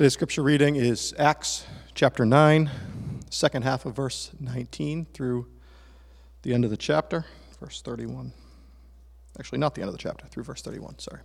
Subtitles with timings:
[0.00, 2.70] Today's scripture reading is Acts chapter 9,
[3.28, 5.46] second half of verse 19 through
[6.40, 7.26] the end of the chapter,
[7.60, 8.32] verse 31.
[9.38, 11.20] Actually, not the end of the chapter, through verse 31, sorry.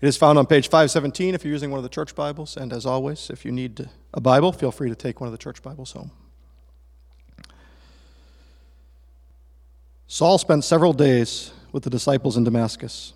[0.00, 2.72] It is found on page 517 if you're using one of the church Bibles, and
[2.72, 5.60] as always, if you need a Bible, feel free to take one of the church
[5.60, 6.12] Bibles home.
[10.06, 13.14] Saul spent several days with the disciples in Damascus.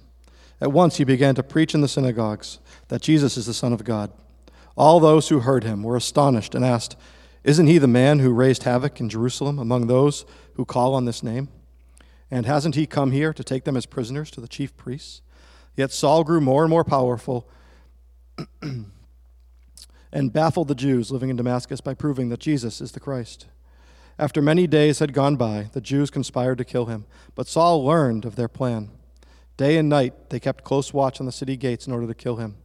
[0.60, 3.84] At once he began to preach in the synagogues that Jesus is the Son of
[3.84, 4.10] God.
[4.76, 6.96] All those who heard him were astonished and asked,
[7.44, 10.24] Isn't he the man who raised havoc in Jerusalem among those
[10.54, 11.48] who call on this name?
[12.30, 15.22] And hasn't he come here to take them as prisoners to the chief priests?
[15.76, 17.48] Yet Saul grew more and more powerful
[20.12, 23.46] and baffled the Jews living in Damascus by proving that Jesus is the Christ.
[24.18, 27.04] After many days had gone by, the Jews conspired to kill him,
[27.34, 28.90] but Saul learned of their plan.
[29.56, 32.36] Day and night they kept close watch on the city gates in order to kill
[32.36, 32.56] him.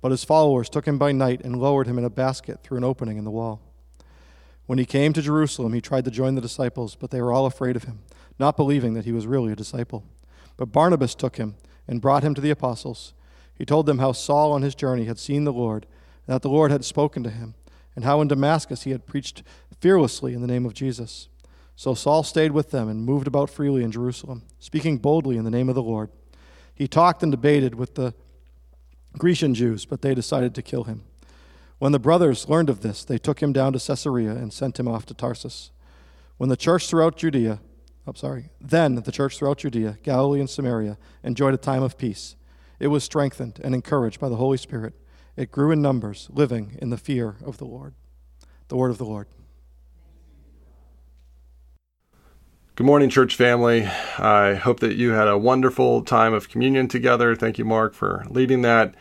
[0.00, 2.84] But his followers took him by night and lowered him in a basket through an
[2.84, 3.60] opening in the wall.
[4.66, 7.46] When he came to Jerusalem, he tried to join the disciples, but they were all
[7.46, 8.00] afraid of him,
[8.38, 10.04] not believing that he was really a disciple.
[10.56, 11.54] But Barnabas took him
[11.86, 13.14] and brought him to the apostles.
[13.54, 15.86] He told them how Saul on his journey had seen the Lord,
[16.26, 17.54] and that the Lord had spoken to him,
[17.94, 19.42] and how in Damascus he had preached
[19.80, 21.28] fearlessly in the name of Jesus.
[21.76, 25.50] So Saul stayed with them and moved about freely in Jerusalem, speaking boldly in the
[25.50, 26.10] name of the Lord.
[26.74, 28.14] He talked and debated with the
[29.18, 31.02] Grecian Jews, but they decided to kill him.
[31.78, 34.88] When the brothers learned of this, they took him down to Caesarea and sent him
[34.88, 35.70] off to Tarsus.
[36.38, 37.68] When the church throughout Judea, oh,
[38.06, 41.98] I'm oh, sorry, then the church throughout Judea, Galilee, and Samaria enjoyed a time of
[41.98, 42.36] peace.
[42.78, 44.94] It was strengthened and encouraged by the Holy Spirit.
[45.36, 47.94] It grew in numbers, living in the fear of the Lord.
[48.68, 49.28] The word of the Lord.
[52.76, 53.86] Good morning, church family.
[54.18, 57.34] I hope that you had a wonderful time of communion together.
[57.34, 58.94] Thank you, Mark, for leading that.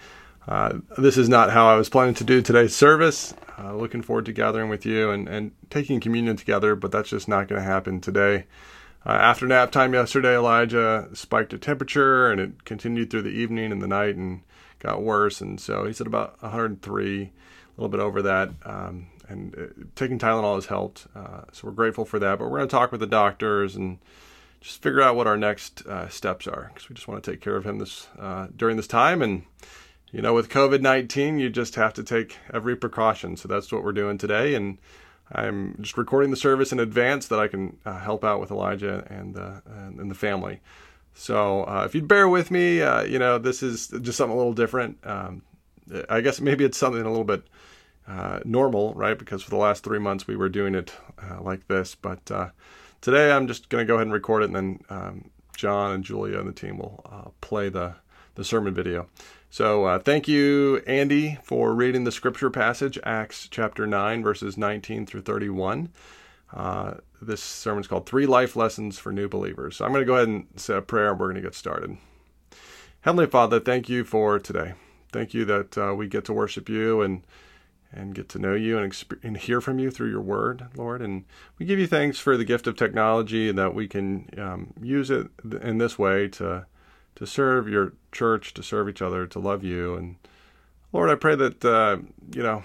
[0.47, 3.33] Uh, this is not how I was planning to do today's service.
[3.59, 7.27] Uh, looking forward to gathering with you and, and taking communion together, but that's just
[7.27, 8.45] not going to happen today.
[9.05, 13.73] Uh, after nap time yesterday, Elijah spiked a temperature and it continued through the evening
[13.73, 14.39] and the night and
[14.79, 15.41] got worse.
[15.41, 17.31] And so he's at about 103, a
[17.75, 18.51] little bit over that.
[18.63, 21.07] Um, and uh, taking Tylenol has helped.
[21.15, 22.39] Uh, so we're grateful for that.
[22.39, 23.99] But we're going to talk with the doctors and
[24.61, 27.41] just figure out what our next uh, steps are because we just want to take
[27.41, 29.21] care of him this uh, during this time.
[29.21, 29.43] And
[30.11, 33.37] you know, with COVID nineteen, you just have to take every precaution.
[33.37, 34.55] So that's what we're doing today.
[34.55, 34.77] And
[35.31, 39.05] I'm just recording the service in advance that I can uh, help out with Elijah
[39.09, 39.35] and
[39.99, 40.61] and the family.
[41.13, 44.53] So uh, if you'd bear with me, you know, this is just something a little
[44.53, 44.97] different.
[45.05, 45.41] Um,
[46.09, 47.43] I guess maybe it's something a little bit
[48.07, 49.17] uh, normal, right?
[49.17, 51.95] Because for the last three months we were doing it uh, like this.
[51.95, 52.49] But uh,
[53.01, 56.03] today I'm just going to go ahead and record it, and then um, John and
[56.03, 57.95] Julia and the team will uh, play the,
[58.35, 59.07] the sermon video.
[59.49, 65.05] So uh, thank you, Andy, for reading the scripture passage, Acts chapter 9, verses 19
[65.05, 65.89] through 31.
[66.53, 69.77] Uh, this sermon is called Three Life Lessons for New Believers.
[69.77, 71.55] So I'm going to go ahead and say a prayer, and we're going to get
[71.55, 71.97] started.
[73.01, 74.73] Heavenly Father, thank you for today.
[75.11, 77.23] Thank you that we get to worship you and
[77.95, 81.01] and get to know you and, exp- and hear from you through your word, Lord.
[81.01, 81.23] And
[81.57, 85.27] we give you thanks for the gift of technology that we can um, use it
[85.61, 86.65] in this way to
[87.15, 89.95] to serve your church, to serve each other, to love you.
[89.95, 90.17] And
[90.91, 91.97] Lord, I pray that uh,
[92.33, 92.63] you know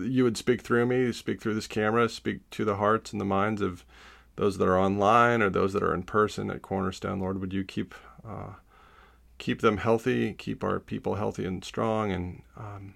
[0.00, 3.24] you would speak through me, speak through this camera, speak to the hearts and the
[3.24, 3.84] minds of
[4.36, 7.20] those that are online or those that are in person at Cornerstone.
[7.20, 7.94] Lord, would you keep
[8.26, 8.54] uh,
[9.38, 12.94] keep them healthy, keep our people healthy and strong, and um,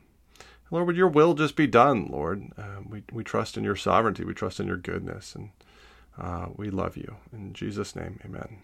[0.75, 2.51] Lord, would your will just be done, Lord?
[2.59, 4.25] Uh, we, we trust in your sovereignty.
[4.25, 5.37] We trust in your goodness.
[5.37, 5.51] And
[6.19, 7.15] uh, we love you.
[7.33, 8.59] In Jesus' name, amen.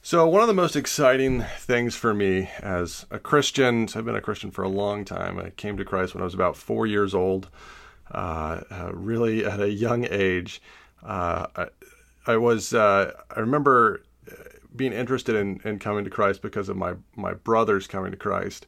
[0.00, 4.16] So, one of the most exciting things for me as a Christian, so I've been
[4.16, 5.38] a Christian for a long time.
[5.38, 7.50] I came to Christ when I was about four years old,
[8.10, 10.62] uh, uh really at a young age.
[11.02, 11.66] Uh, I,
[12.26, 14.04] I, was, uh, I remember
[14.74, 18.66] being interested in, in coming to Christ because of my, my brothers coming to Christ.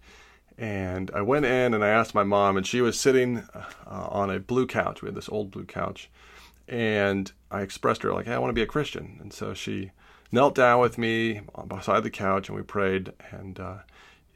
[0.60, 4.30] And I went in and I asked my mom, and she was sitting uh, on
[4.30, 5.00] a blue couch.
[5.00, 6.10] We had this old blue couch.
[6.68, 9.18] And I expressed her, like, hey, I want to be a Christian.
[9.22, 9.90] And so she
[10.30, 13.14] knelt down with me beside the couch and we prayed.
[13.30, 13.78] And, uh,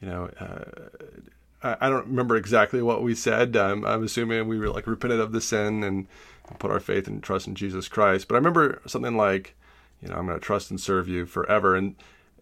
[0.01, 3.55] you know, uh, I, don't remember exactly what we said.
[3.55, 6.07] Um, I'm assuming we were like repented of the sin and
[6.57, 8.27] put our faith and trust in Jesus Christ.
[8.27, 9.55] But I remember something like,
[10.01, 11.75] you know, I'm going to trust and serve you forever.
[11.75, 11.95] And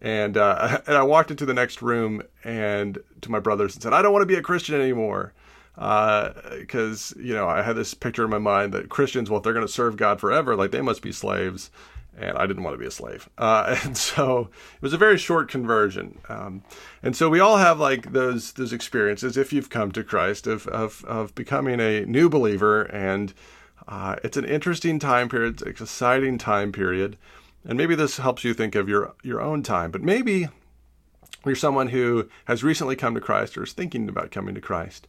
[0.04, 3.92] and uh, and I walked into the next room and to my brothers and said,
[3.92, 5.32] I don't want to be a Christian anymore.
[5.74, 9.42] Because, uh, you know, I had this picture in my mind that Christians, well, if
[9.42, 11.70] they're going to serve God forever, like they must be slaves.
[12.16, 13.28] and I didn't want to be a slave.
[13.38, 16.20] Uh, and so it was a very short conversion.
[16.28, 16.62] Um,
[17.02, 20.68] and so we all have like those those experiences if you've come to Christ of
[20.68, 23.34] of, of becoming a new believer, and
[23.88, 27.16] uh, it's an interesting time period, it's an exciting time period,
[27.64, 29.90] and maybe this helps you think of your your own time.
[29.90, 30.48] But maybe
[31.44, 35.06] you're someone who has recently come to Christ or is thinking about coming to Christ.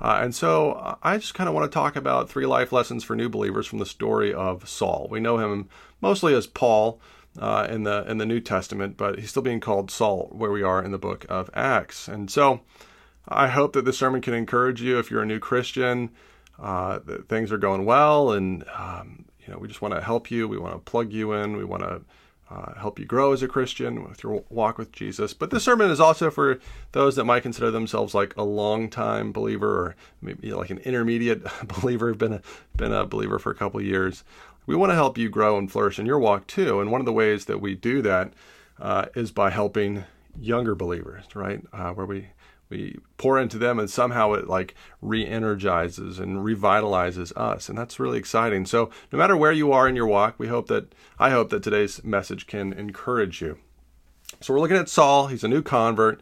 [0.00, 3.02] Uh, and so uh, I just kind of want to talk about three life lessons
[3.02, 5.08] for new believers from the story of Saul.
[5.10, 5.68] We know him
[6.00, 7.00] mostly as Paul
[7.38, 10.62] uh, in the in the New Testament, but he's still being called Saul where we
[10.62, 12.08] are in the book of Acts.
[12.08, 12.60] And so
[13.26, 16.10] I hope that this sermon can encourage you if you're a new Christian.
[16.60, 20.30] Uh, that things are going well, and um, you know we just want to help
[20.30, 20.46] you.
[20.46, 21.56] We want to plug you in.
[21.56, 22.02] We want to
[22.50, 25.32] uh, help you grow as a Christian with your walk with Jesus.
[25.32, 26.60] But this sermon is also for
[26.92, 31.46] those that might consider themselves like a long time believer or maybe like an intermediate
[31.80, 32.42] believer, been a,
[32.76, 34.22] been a believer for a couple years.
[34.66, 36.80] We want to help you grow and flourish in your walk too.
[36.80, 38.34] And one of the ways that we do that
[38.78, 40.04] uh, is by helping
[40.38, 41.62] younger believers, right?
[41.72, 42.28] Uh, where we
[42.70, 48.18] we pour into them and somehow it like re-energizes and revitalizes us and that's really
[48.18, 48.66] exciting.
[48.66, 51.62] So no matter where you are in your walk we hope that i hope that
[51.62, 53.58] today's message can encourage you.
[54.40, 55.28] So we're looking at saul.
[55.28, 56.20] He's a new convert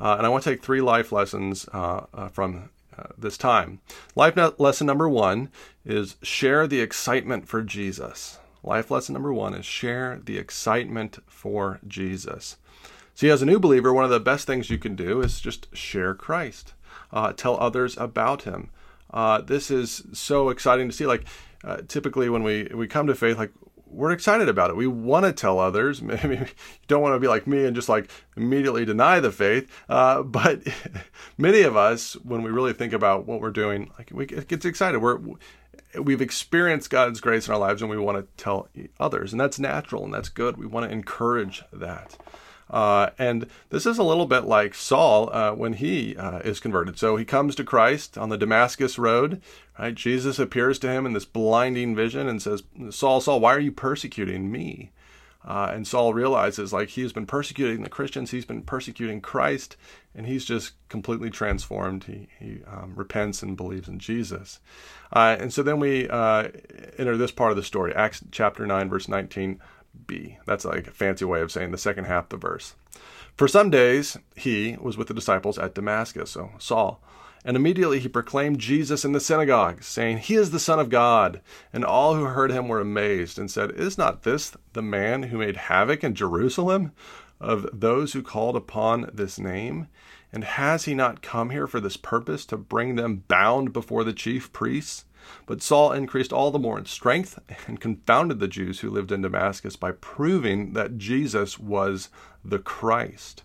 [0.00, 3.80] uh, and i want to take three life lessons uh, uh, from uh, this time.
[4.14, 5.50] Life lesson number one
[5.84, 8.38] is share the excitement for jesus.
[8.62, 12.56] Life lesson number one is share the excitement for jesus
[13.16, 15.74] See, as a new believer, one of the best things you can do is just
[15.74, 16.74] share Christ,
[17.10, 18.68] uh, tell others about Him.
[19.10, 21.06] Uh, this is so exciting to see.
[21.06, 21.24] Like,
[21.64, 23.52] uh, typically when we we come to faith, like
[23.86, 24.76] we're excited about it.
[24.76, 26.02] We want to tell others.
[26.02, 26.46] Maybe you
[26.88, 29.70] don't want to be like me and just like immediately deny the faith.
[29.88, 30.60] Uh, but
[31.38, 35.00] many of us, when we really think about what we're doing, like we get excited.
[35.00, 35.20] We're
[35.98, 38.68] we've experienced God's grace in our lives, and we want to tell
[39.00, 40.58] others, and that's natural and that's good.
[40.58, 42.18] We want to encourage that.
[42.68, 46.98] Uh, and this is a little bit like Saul uh, when he uh, is converted.
[46.98, 49.40] So he comes to Christ on the Damascus Road.
[49.78, 49.94] Right?
[49.94, 53.72] Jesus appears to him in this blinding vision and says, Saul, Saul, why are you
[53.72, 54.90] persecuting me?
[55.44, 59.76] Uh, and Saul realizes, like, he has been persecuting the Christians, he's been persecuting Christ,
[60.12, 62.04] and he's just completely transformed.
[62.04, 64.58] He, he um, repents and believes in Jesus.
[65.12, 66.48] Uh, and so then we uh,
[66.98, 69.60] enter this part of the story, Acts chapter 9, verse 19
[70.06, 70.38] B.
[70.46, 72.74] That's like a fancy way of saying the second half of the verse.
[73.36, 77.02] For some days he was with the disciples at Damascus, so Saul.
[77.44, 81.40] And immediately he proclaimed Jesus in the synagogue, saying, He is the Son of God.
[81.72, 85.38] And all who heard him were amazed and said, Is not this the man who
[85.38, 86.90] made havoc in Jerusalem
[87.40, 89.86] of those who called upon this name?
[90.32, 94.12] And has he not come here for this purpose to bring them bound before the
[94.12, 95.04] chief priests?
[95.46, 99.22] But Saul increased all the more in strength and confounded the Jews who lived in
[99.22, 102.08] Damascus by proving that Jesus was
[102.44, 103.42] the Christ.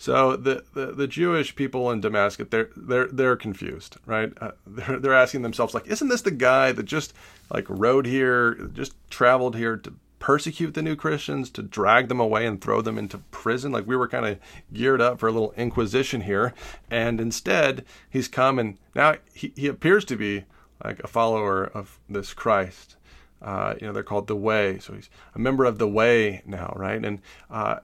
[0.00, 4.32] So the, the, the Jewish people in Damascus, they're they're they're confused, right?
[4.40, 7.12] Uh, they're they're asking themselves like, isn't this the guy that just
[7.52, 12.46] like rode here, just traveled here to persecute the new Christians, to drag them away
[12.46, 13.72] and throw them into prison?
[13.72, 14.38] Like we were kind of
[14.72, 16.54] geared up for a little inquisition here,
[16.90, 20.46] and instead he's come and now he, he appears to be
[20.84, 22.96] like a follower of this Christ.
[23.42, 26.72] Uh, you know, they're called the Way, so he's a member of the Way now,
[26.76, 27.02] right?
[27.02, 27.78] And uh,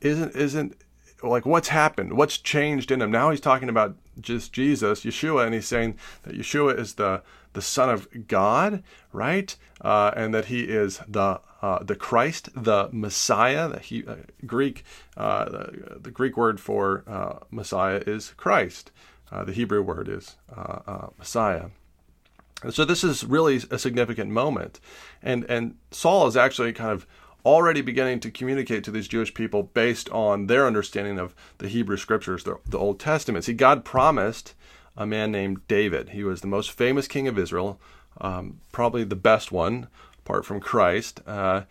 [0.00, 0.76] isn't isn't
[1.22, 2.12] like what's happened?
[2.14, 3.10] What's changed in him?
[3.10, 7.22] Now he's talking about just Jesus, Yeshua, and he's saying that Yeshua is the
[7.54, 8.82] the Son of God,
[9.12, 9.56] right?
[9.80, 13.68] Uh, and that he is the uh, the Christ, the Messiah.
[13.68, 14.84] The he, uh, Greek
[15.16, 18.92] uh, the, the, Greek word for uh, Messiah is Christ.
[19.32, 20.36] Uh, the Hebrew word is
[21.18, 21.66] Messiah.
[22.70, 24.80] So this is really a significant moment,
[25.22, 27.06] and and Saul is actually kind of
[27.44, 31.96] already beginning to communicate to these Jewish people based on their understanding of the Hebrew
[31.96, 33.44] scriptures, the, the Old Testament.
[33.44, 34.54] See, God promised
[34.96, 36.10] a man named David.
[36.10, 37.80] He was the most famous king of Israel,
[38.20, 39.86] um, probably the best one
[40.18, 41.20] apart from Christ.
[41.26, 41.62] Uh,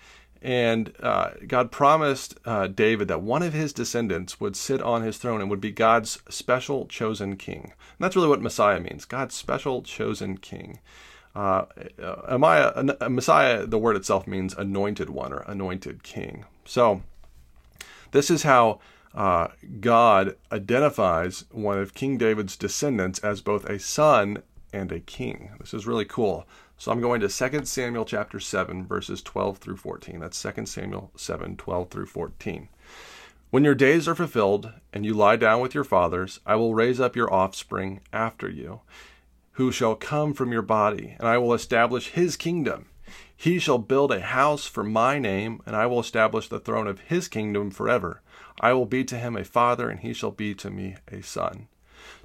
[0.47, 5.17] and uh, God promised uh, David that one of his descendants would sit on his
[5.17, 7.63] throne and would be God's special chosen king.
[7.63, 10.79] And that's really what Messiah means God's special chosen king.
[11.35, 11.65] Uh,
[12.01, 12.37] uh,
[13.09, 16.45] Messiah, the word itself means anointed one or anointed king.
[16.63, 17.01] So,
[18.11, 18.79] this is how
[19.13, 19.49] uh,
[19.81, 25.49] God identifies one of King David's descendants as both a son and a king.
[25.59, 26.47] This is really cool.
[26.79, 30.19] So I'm going to 2 Samuel chapter 7 verses 12 through 14.
[30.19, 32.69] That's 2 Samuel 7 12 through 14.
[33.49, 36.99] When your days are fulfilled and you lie down with your fathers, I will raise
[36.99, 38.81] up your offspring after you,
[39.53, 42.87] who shall come from your body, and I will establish his kingdom.
[43.35, 46.99] He shall build a house for my name, and I will establish the throne of
[46.99, 48.21] his kingdom forever.
[48.59, 51.67] I will be to him a father, and he shall be to me a son.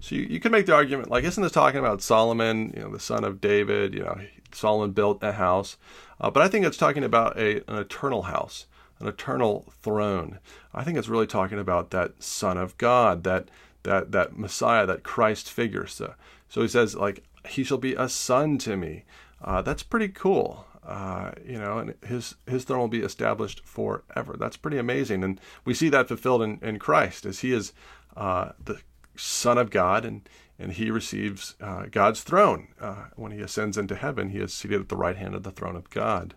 [0.01, 2.91] So you, you could make the argument, like, isn't this talking about Solomon, you know,
[2.91, 3.95] the son of David?
[3.95, 4.21] You know,
[4.53, 5.77] Solomon built a house.
[6.21, 8.67] Uh, but I think it's talking about a, an eternal house,
[9.01, 10.39] an eternal throne.
[10.73, 13.49] I think it's really talking about that Son of God, that
[13.83, 15.87] that that Messiah, that Christ figure.
[15.87, 16.15] So,
[16.49, 19.05] so he says, like, he shall be a son to me.
[19.43, 20.67] Uh, that's pretty cool.
[20.87, 24.37] Uh, you know, and his his throne will be established forever.
[24.39, 27.73] That's pretty amazing, and we see that fulfilled in, in Christ as he is
[28.17, 28.81] uh, the
[29.17, 30.29] Son of God, and
[30.59, 34.31] and he receives uh, God's throne uh, when he ascends into heaven.
[34.31, 36.35] He is seated at the right hand of the throne of God.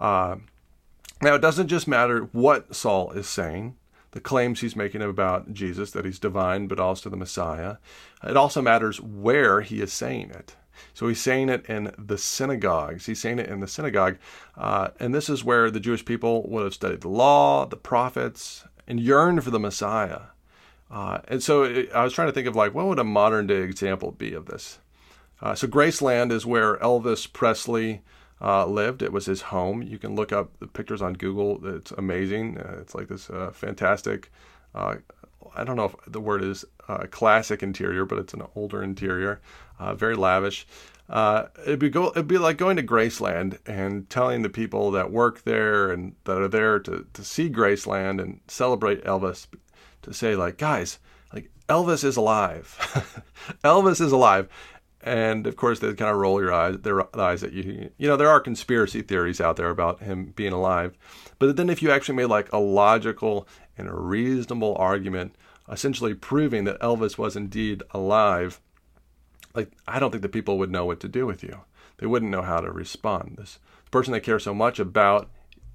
[0.00, 0.36] Uh,
[1.20, 3.76] now, it doesn't just matter what Saul is saying
[4.12, 7.76] the claims he's making about Jesus, that he's divine, but also the Messiah.
[8.22, 10.54] It also matters where he is saying it.
[10.94, 13.06] So he's saying it in the synagogues.
[13.06, 14.18] He's saying it in the synagogue.
[14.56, 18.64] Uh, and this is where the Jewish people would have studied the law, the prophets,
[18.86, 20.20] and yearned for the Messiah.
[20.92, 23.46] Uh, and so it, I was trying to think of like, what would a modern
[23.46, 24.78] day example be of this?
[25.40, 28.02] Uh, so Graceland is where Elvis Presley
[28.42, 29.02] uh, lived.
[29.02, 29.82] It was his home.
[29.82, 31.64] You can look up the pictures on Google.
[31.66, 32.58] It's amazing.
[32.58, 34.30] Uh, it's like this uh, fantastic.
[34.74, 34.96] Uh,
[35.54, 39.40] I don't know if the word is uh, classic interior, but it's an older interior,
[39.78, 40.66] uh, very lavish.
[41.66, 42.08] it'd be go.
[42.10, 46.38] It'd be like going to Graceland and telling the people that work there and that
[46.38, 49.46] are there to to see Graceland and celebrate Elvis,
[50.02, 50.98] to say like, guys,
[51.32, 52.76] like Elvis is alive.
[53.64, 54.48] Elvis is alive.
[55.04, 57.90] And of course they kind of roll your eyes their eyes at you.
[57.98, 60.96] You know there are conspiracy theories out there about him being alive.
[61.38, 65.34] But then if you actually made like a logical and a reasonable argument
[65.68, 68.60] essentially proving that elvis was indeed alive
[69.54, 71.60] like i don't think the people would know what to do with you.
[71.98, 73.36] They wouldn't know how to respond.
[73.38, 73.58] This
[73.90, 75.30] person they care so much about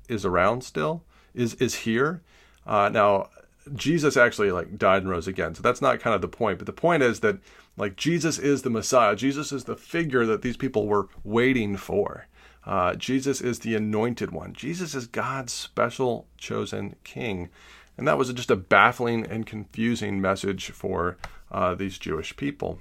[0.09, 1.03] is around still
[1.33, 2.21] is is here.
[2.65, 3.29] Uh, now
[3.75, 5.55] Jesus actually like died and rose again.
[5.55, 6.59] So that's not kind of the point.
[6.59, 7.37] But the point is that
[7.75, 9.15] like Jesus is the Messiah.
[9.15, 12.27] Jesus is the figure that these people were waiting for.
[12.65, 14.53] Uh, Jesus is the anointed one.
[14.53, 17.49] Jesus is God's special chosen king.
[17.97, 21.17] And that was just a baffling and confusing message for
[21.51, 22.79] uh, these Jewish people.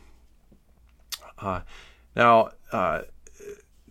[1.39, 1.61] Uh,
[2.15, 3.03] now, uh,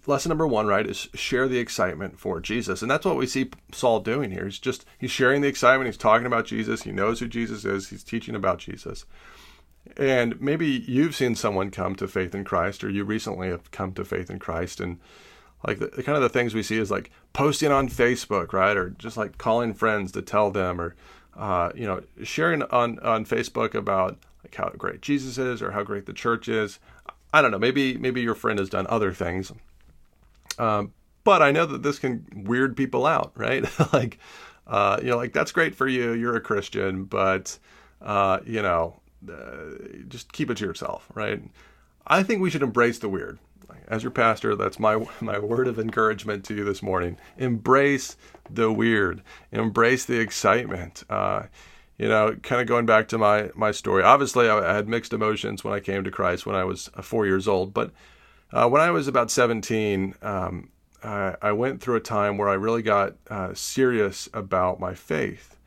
[0.08, 2.82] lesson number one, right, is share the excitement for Jesus.
[2.82, 4.46] And that's what we see Saul doing here.
[4.46, 5.88] He's just, he's sharing the excitement.
[5.88, 6.84] He's talking about Jesus.
[6.84, 7.90] He knows who Jesus is.
[7.90, 9.06] He's teaching about Jesus.
[9.98, 13.94] And maybe you've seen someone come to faith in Christ, or you recently have come
[13.94, 14.80] to faith in Christ.
[14.80, 15.00] And
[15.66, 18.76] like the, kind of the things we see is like posting on Facebook, right?
[18.76, 20.96] Or just like calling friends to tell them, or,
[21.36, 25.84] uh, you know, sharing on, on Facebook about like how great Jesus is or how
[25.84, 26.80] great the church is.
[27.34, 27.60] I don't know.
[27.60, 29.52] Maybe maybe your friend has done other things
[30.60, 30.94] um,
[31.24, 33.66] but I know that this can weird people out, right?
[33.94, 34.20] like,
[34.68, 36.14] uh, you know, like that's great for you.
[36.14, 37.58] You're a Christian, but
[38.02, 41.42] uh, you know, uh, just keep it to yourself, right?
[42.08, 43.40] I think we should embrace the weird.
[43.88, 47.18] As your pastor, that's my my word of encouragement to you this morning.
[47.38, 48.18] Embrace
[48.50, 49.22] the weird.
[49.52, 51.04] Embrace the excitement.
[51.10, 51.44] Uh,
[51.98, 54.04] you know, kind of going back to my my story.
[54.04, 57.02] Obviously, I, I had mixed emotions when I came to Christ when I was uh,
[57.02, 57.92] four years old, but
[58.52, 60.70] uh, when I was about 17, um,
[61.04, 65.58] I, I, went through a time where I really got uh, serious about my faith.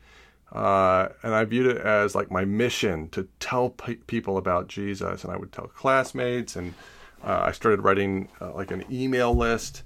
[0.51, 5.23] Uh, and I viewed it as like my mission to tell pe- people about Jesus.
[5.23, 6.73] And I would tell classmates, and
[7.23, 9.83] uh, I started writing uh, like an email list.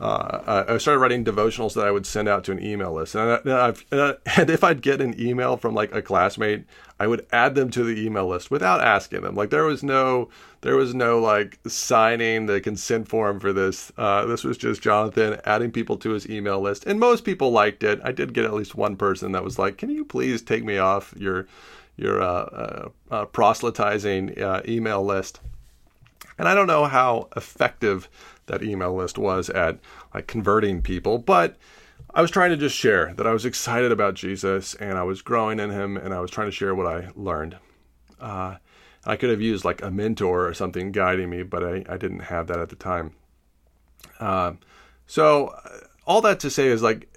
[0.00, 3.40] Uh, I started writing devotionals that I would send out to an email list, and,
[3.50, 6.66] I, and, and, if I'd get an email from like a classmate,
[7.00, 9.34] I would add them to the email list without asking them.
[9.34, 10.28] Like there was no,
[10.62, 13.92] there was no like signing the consent form for this.
[13.96, 17.82] Uh, this was just Jonathan adding people to his email list, and most people liked
[17.84, 18.00] it.
[18.02, 20.78] I did get at least one person that was like, "Can you please take me
[20.78, 21.46] off your
[21.96, 25.40] your uh, uh, uh proselytizing uh, email list?"
[26.38, 28.08] And I don't know how effective
[28.46, 29.78] that email list was at
[30.14, 31.56] like converting people, but
[32.14, 35.22] I was trying to just share that I was excited about Jesus and I was
[35.22, 37.56] growing in Him and I was trying to share what I learned.
[38.20, 38.56] Uh,
[39.04, 42.20] I could have used like a mentor or something guiding me, but I, I didn't
[42.20, 43.12] have that at the time.
[44.18, 44.52] Uh,
[45.06, 47.08] so uh, all that to say is like,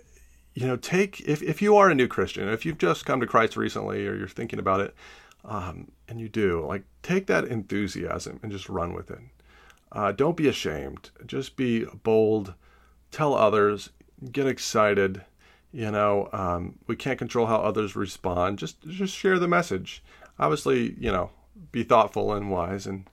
[0.53, 3.27] you know, take if if you are a new Christian, if you've just come to
[3.27, 4.93] Christ recently or you're thinking about it,
[5.45, 9.19] um, and you do, like, take that enthusiasm and just run with it.
[9.91, 11.09] Uh, don't be ashamed.
[11.25, 12.53] Just be bold.
[13.11, 13.89] Tell others.
[14.29, 15.23] Get excited.
[15.71, 18.59] You know, um, we can't control how others respond.
[18.59, 20.03] Just just share the message.
[20.37, 21.31] Obviously, you know,
[21.71, 22.87] be thoughtful and wise.
[22.87, 23.09] And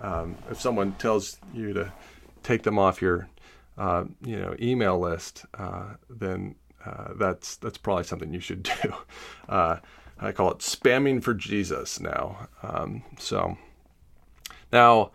[0.00, 1.92] um, if someone tells you to
[2.42, 3.28] take them off your
[3.78, 8.94] uh, you know email list, uh, then uh, that's that's probably something you should do.
[9.48, 9.76] Uh,
[10.18, 12.48] I call it spamming for Jesus now.
[12.62, 13.56] Um, so
[14.72, 15.12] now,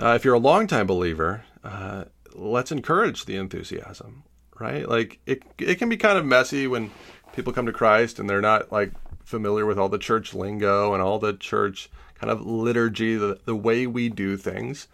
[0.00, 2.04] uh, if you're a longtime believer, uh,
[2.34, 4.24] let's encourage the enthusiasm,
[4.58, 4.88] right?
[4.88, 6.90] Like it, it can be kind of messy when
[7.32, 8.92] people come to Christ and they're not like
[9.24, 13.54] familiar with all the church lingo and all the church kind of liturgy, the, the
[13.54, 14.88] way we do things.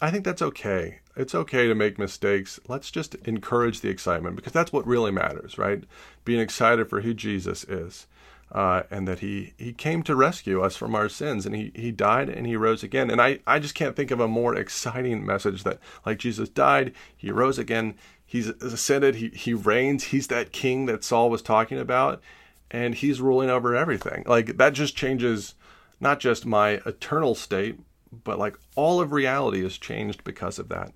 [0.00, 1.00] I think that's okay.
[1.16, 2.58] It's okay to make mistakes.
[2.66, 5.84] Let's just encourage the excitement because that's what really matters, right?
[6.24, 8.06] Being excited for who Jesus is
[8.54, 11.90] uh, and that he he came to rescue us from our sins and he he
[11.90, 15.26] died and he rose again and I I just can't think of a more exciting
[15.26, 20.52] message that like Jesus died he rose again he's ascended he he reigns he's that
[20.52, 22.22] king that Saul was talking about
[22.70, 25.54] and he's ruling over everything like that just changes
[26.00, 27.78] not just my eternal state
[28.24, 30.92] but like all of reality is changed because of that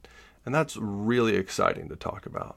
[0.46, 2.56] and that's really exciting to talk about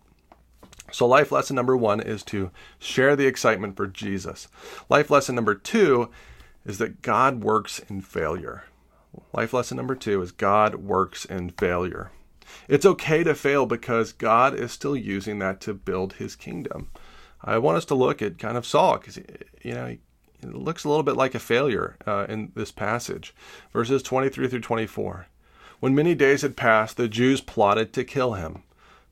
[0.91, 4.49] so, life lesson number one is to share the excitement for Jesus.
[4.89, 6.09] Life lesson number two
[6.65, 8.65] is that God works in failure.
[9.33, 12.11] Life lesson number two is God works in failure.
[12.67, 16.89] It's okay to fail because God is still using that to build his kingdom.
[17.43, 19.17] I want us to look at kind of Saul because,
[19.63, 19.97] you know,
[20.43, 23.33] it looks a little bit like a failure uh, in this passage.
[23.73, 25.27] Verses 23 through 24.
[25.79, 28.63] When many days had passed, the Jews plotted to kill him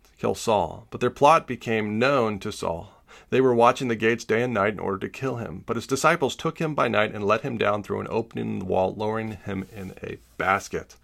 [0.03, 0.87] to kill Saul.
[0.91, 2.93] But their plot became known to Saul.
[3.31, 5.63] They were watching the gates day and night in order to kill him.
[5.65, 8.59] But his disciples took him by night and let him down through an opening in
[8.59, 10.95] the wall, lowering him in a basket.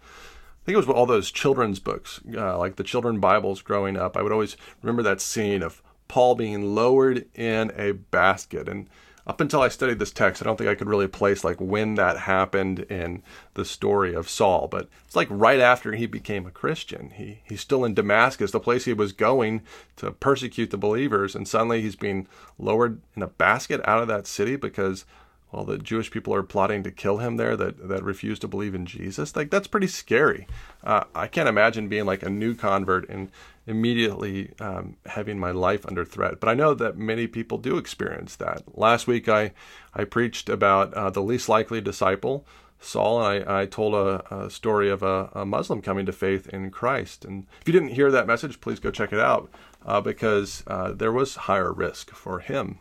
[0.66, 3.96] I think it was with all those children's books, uh, like the children Bibles growing
[3.96, 4.16] up.
[4.16, 8.68] I would always remember that scene of Paul being lowered in a basket.
[8.68, 8.90] And
[9.28, 11.94] up until I studied this text, I don't think I could really place like when
[11.94, 13.22] that happened in
[13.54, 14.66] the story of Saul.
[14.66, 17.10] But it's like right after he became a Christian.
[17.10, 19.62] He he's still in Damascus, the place he was going
[19.98, 22.26] to persecute the believers, and suddenly he's being
[22.58, 25.04] lowered in a basket out of that city because
[25.52, 28.74] well the Jewish people are plotting to kill him there that that refuse to believe
[28.74, 29.34] in Jesus.
[29.36, 30.46] Like that's pretty scary.
[30.82, 33.30] Uh, I can't imagine being like a new convert and
[33.66, 36.40] immediately um, having my life under threat.
[36.40, 38.62] But I know that many people do experience that.
[38.76, 39.52] Last week, I,
[39.92, 42.46] I preached about uh, the least likely disciple,
[42.78, 46.46] Saul, and I, I told a, a story of a, a, Muslim coming to faith
[46.48, 47.24] in Christ.
[47.24, 49.50] And if you didn't hear that message, please go check it out
[49.84, 52.78] uh, because uh, there was higher risk for him.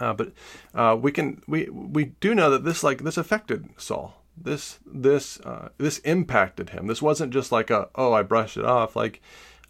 [0.00, 0.32] Uh, but
[0.74, 4.22] uh, we can we we do know that this like this affected Saul.
[4.36, 6.86] This this uh, this impacted him.
[6.86, 8.94] This wasn't just like a oh I brushed it off.
[8.94, 9.20] Like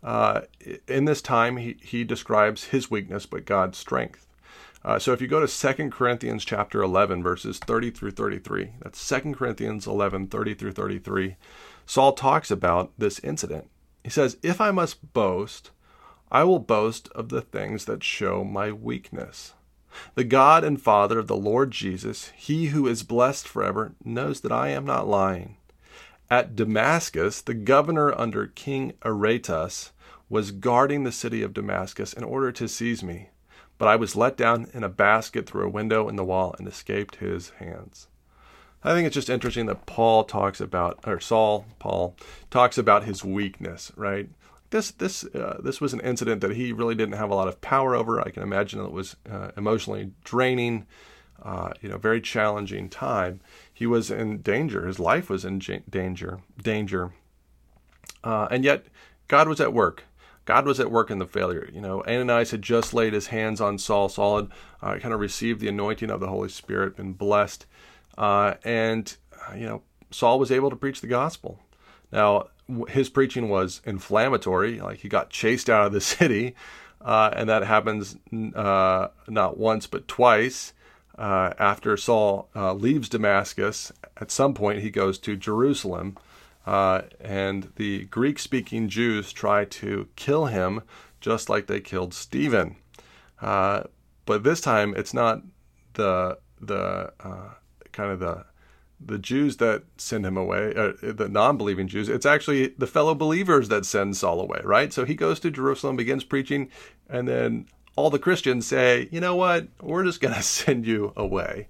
[0.02, 0.42] uh,
[0.86, 4.26] in this time, he, he describes his weakness, but God's strength.
[4.84, 9.08] Uh, so if you go to 2 Corinthians chapter 11, verses 30 through 33, that's
[9.08, 11.36] 2 Corinthians 11, 30 through 33,
[11.84, 13.68] Saul talks about this incident.
[14.04, 15.72] He says, If I must boast,
[16.30, 19.54] I will boast of the things that show my weakness.
[20.14, 24.52] The God and Father of the Lord Jesus, he who is blessed forever, knows that
[24.52, 25.56] I am not lying.
[26.30, 29.92] At Damascus, the governor under King Aretas
[30.28, 33.30] was guarding the city of Damascus in order to seize me,
[33.78, 36.68] but I was let down in a basket through a window in the wall and
[36.68, 38.08] escaped his hands.
[38.84, 42.14] I think it's just interesting that Paul talks about, or Saul, Paul
[42.50, 44.28] talks about his weakness, right?
[44.70, 47.60] This this uh, this was an incident that he really didn't have a lot of
[47.60, 48.20] power over.
[48.20, 50.86] I can imagine it was uh, emotionally draining,
[51.42, 53.40] uh, you know, very challenging time
[53.72, 54.86] he was in danger.
[54.86, 56.40] His life was in danger.
[56.60, 57.12] Danger.
[58.24, 58.86] Uh, and yet,
[59.28, 60.04] God was at work.
[60.44, 61.68] God was at work in the failure.
[61.72, 64.08] You know, Ananias had just laid his hands on Saul.
[64.08, 64.48] Saul had
[64.82, 67.66] uh, kind of received the anointing of the Holy Spirit, been blessed,
[68.16, 69.16] uh, and
[69.54, 71.60] you know, Saul was able to preach the gospel.
[72.10, 72.48] Now,
[72.88, 74.80] his preaching was inflammatory.
[74.80, 76.54] Like he got chased out of the city,
[77.00, 78.16] uh, and that happens
[78.54, 80.72] uh, not once but twice
[81.16, 86.16] uh, after Saul uh, leaves Damascus, at some point he goes to Jerusalem,
[86.66, 90.82] uh, and the Greek speaking Jews try to kill him
[91.20, 92.76] just like they killed Stephen.
[93.40, 93.84] Uh,
[94.26, 95.42] but this time it's not
[95.94, 97.12] the the
[97.92, 98.44] kind of the
[99.00, 102.08] the Jews that send him away, uh, the non-believing Jews.
[102.08, 104.92] It's actually the fellow believers that send Saul away, right?
[104.92, 106.68] So he goes to Jerusalem, begins preaching,
[107.08, 111.12] and then all the Christians say, you know what, we're just going to send you
[111.16, 111.68] away.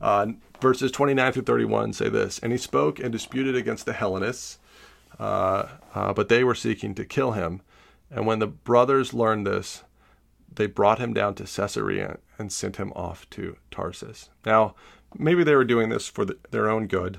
[0.00, 0.28] Uh,
[0.60, 4.58] verses 29 through 31 say this And he spoke and disputed against the Hellenists,
[5.18, 7.62] uh, uh, but they were seeking to kill him.
[8.10, 9.82] And when the brothers learned this,
[10.52, 14.30] they brought him down to Caesarea and sent him off to Tarsus.
[14.44, 14.74] Now,
[15.16, 17.18] maybe they were doing this for the, their own good,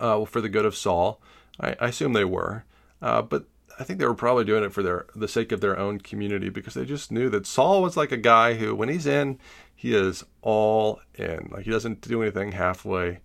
[0.00, 1.20] uh, for the good of Saul.
[1.60, 2.64] I, I, assume they were.
[3.00, 3.46] Uh, but
[3.78, 6.48] I think they were probably doing it for their the sake of their own community
[6.48, 9.38] because they just knew that Saul was like a guy who, when he's in,
[9.74, 11.48] he is all in.
[11.52, 13.20] Like he doesn't do anything halfway.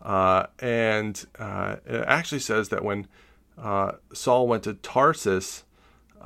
[0.00, 3.08] Uh, and uh, it actually says that when
[3.58, 5.64] uh, Saul went to Tarsus,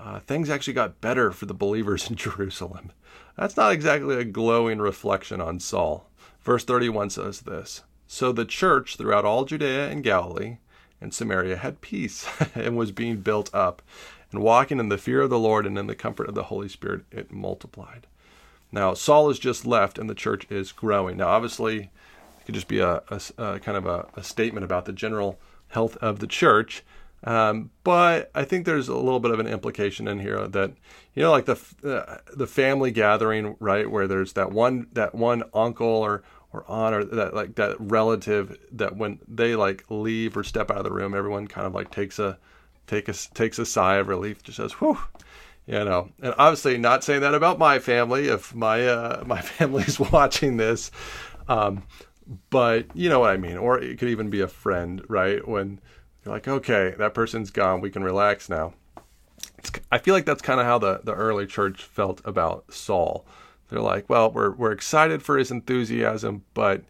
[0.02, 2.92] uh, things actually got better for the believers in Jerusalem.
[3.36, 6.06] That's not exactly a glowing reflection on Saul.
[6.42, 10.58] Verse 31 says this So the church throughout all Judea and Galilee
[11.00, 13.82] and Samaria had peace and was being built up.
[14.32, 16.68] And walking in the fear of the Lord and in the comfort of the Holy
[16.68, 18.06] Spirit, it multiplied.
[18.70, 21.16] Now, Saul has just left and the church is growing.
[21.16, 21.90] Now, obviously,
[22.38, 25.40] it could just be a, a, a kind of a, a, statement about the general
[25.68, 26.84] health of the church.
[27.24, 30.72] Um, but I think there's a little bit of an implication in here that,
[31.14, 35.42] you know, like the uh, the family gathering, right, where there's that one that one
[35.52, 40.44] uncle or or aunt or that like that relative that when they like leave or
[40.44, 42.38] step out of the room, everyone kind of like takes a
[42.86, 44.98] take a takes a sigh of relief, just says, "Whew."
[45.66, 50.00] You know, and obviously not saying that about my family if my uh, my family's
[50.00, 50.90] watching this,
[51.48, 51.84] um,
[52.48, 53.56] but you know what I mean.
[53.56, 55.46] Or it could even be a friend, right?
[55.46, 55.80] When
[56.24, 58.74] you're like, okay, that person's gone, we can relax now.
[59.58, 63.26] It's, I feel like that's kind of how the the early church felt about Saul.
[63.68, 66.82] They're like, well, we're we're excited for his enthusiasm, but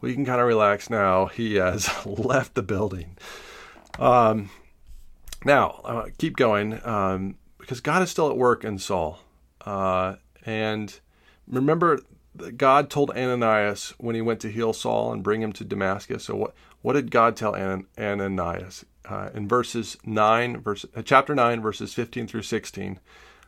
[0.00, 1.26] we can kind of relax now.
[1.26, 3.16] He has left the building.
[3.98, 4.50] Um,
[5.44, 6.80] now, uh, keep going.
[6.86, 9.20] Um, because God is still at work in Saul.
[9.64, 11.00] Uh, and
[11.48, 12.00] remember,
[12.58, 16.24] God told Ananias when he went to heal Saul and bring him to Damascus.
[16.24, 21.62] So what what did God tell Ananias uh, in verses nine, verse uh, chapter nine,
[21.62, 23.00] verses fifteen through sixteen?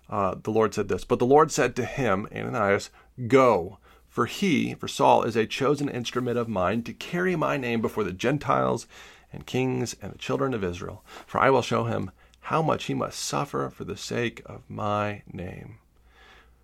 [0.09, 2.89] Uh, the Lord said this, but the Lord said to him, Ananias,
[3.29, 3.77] go.
[4.09, 8.05] For he, for Saul, is a chosen instrument of mine to carry my name before
[8.05, 8.87] the Gentiles
[9.31, 11.05] and kings and the children of Israel.
[11.27, 15.21] For I will show him how much he must suffer for the sake of my
[15.31, 15.77] name.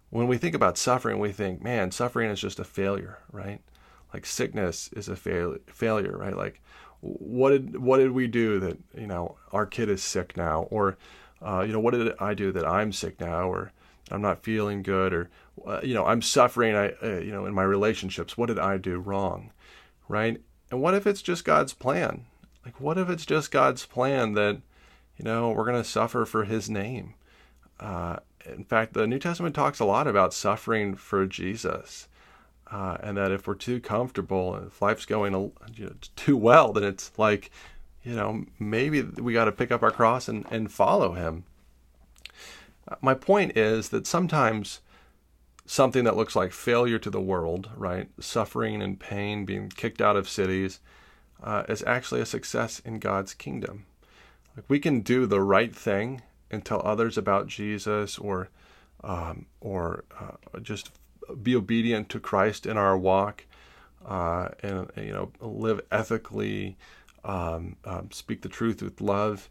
[0.09, 3.61] When we think about suffering, we think, man, suffering is just a failure, right?
[4.13, 6.37] Like sickness is a fail- failure, right?
[6.37, 6.61] Like,
[7.01, 10.97] what did what did we do that you know our kid is sick now, or
[11.41, 13.73] uh, you know what did I do that I'm sick now, or
[14.11, 15.31] I'm not feeling good, or
[15.67, 18.37] uh, you know I'm suffering, I uh, you know in my relationships.
[18.37, 19.51] What did I do wrong,
[20.09, 20.41] right?
[20.71, 22.27] And what if it's just God's plan?
[22.65, 24.63] Like, what if it's just God's plan that
[25.17, 27.15] you know, we're going to suffer for his name.
[27.79, 32.09] Uh, in fact, the New Testament talks a lot about suffering for Jesus.
[32.73, 35.35] Uh, and that if we're too comfortable and if life's going
[35.75, 37.51] you know, too well, then it's like,
[38.03, 41.45] you know, maybe we got to pick up our cross and, and follow him.
[42.89, 44.81] Uh, my point is that sometimes
[45.67, 50.17] something that looks like failure to the world, right, suffering and pain, being kicked out
[50.17, 50.81] of cities,
[51.43, 53.85] uh, is actually a success in God's kingdom.
[54.57, 58.49] Like we can do the right thing and tell others about Jesus, or
[59.05, 60.91] um, or uh, just
[61.37, 63.47] be obedient to Christ in our walk,
[64.07, 66.77] uh, and you know live ethically,
[67.25, 69.49] um, um, speak the truth with love,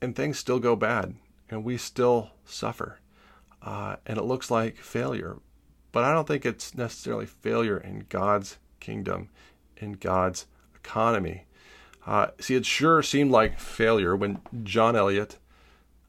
[0.00, 1.14] and things still go bad,
[1.50, 2.98] and we still suffer,
[3.62, 5.38] uh, and it looks like failure,
[5.92, 9.28] but I don't think it's necessarily failure in God's kingdom,
[9.76, 11.44] in God's economy.
[12.06, 15.38] Uh, see, it sure seemed like failure when John Elliot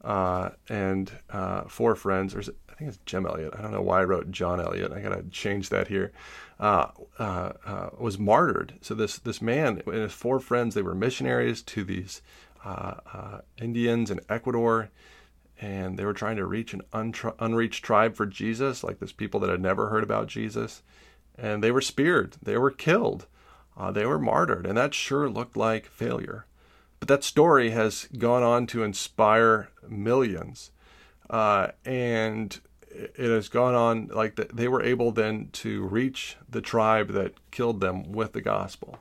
[0.02, 2.42] uh, and uh, four friends, or
[2.74, 3.54] I think it's Jim Elliot.
[3.56, 4.90] I don't know why I wrote John Elliot.
[4.90, 6.10] I gotta change that here.
[6.58, 8.74] Uh, uh, uh, was martyred.
[8.80, 12.20] So this this man and his four friends, they were missionaries to these
[13.60, 14.90] Indians in Ecuador,
[15.60, 19.38] and they were trying to reach an untri- unreached tribe for Jesus, like this people
[19.40, 20.82] that had never heard about Jesus,
[21.38, 22.36] and they were speared.
[22.42, 23.26] They were killed.
[23.76, 26.46] Uh, they were martyred, and that sure looked like failure.
[26.98, 30.70] But that story has gone on to inspire millions.
[31.30, 32.60] Uh, and
[32.94, 37.34] it has gone on like the, they were able then to reach the tribe that
[37.50, 38.98] killed them with the gospel,